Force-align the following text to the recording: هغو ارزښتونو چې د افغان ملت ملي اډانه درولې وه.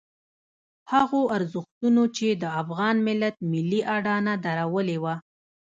هغو 0.93 1.21
ارزښتونو 1.37 2.03
چې 2.17 2.27
د 2.41 2.43
افغان 2.61 2.95
ملت 3.07 3.35
ملي 3.51 3.81
اډانه 3.95 4.33
درولې 4.45 4.97
وه. 5.03 5.15